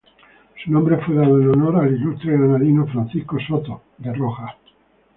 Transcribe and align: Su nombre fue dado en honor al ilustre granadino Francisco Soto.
Su 0.63 0.71
nombre 0.71 0.97
fue 1.05 1.13
dado 1.13 1.39
en 1.39 1.51
honor 1.51 1.83
al 1.85 1.93
ilustre 1.95 2.31
granadino 2.31 2.87
Francisco 2.87 3.37
Soto. 3.39 3.83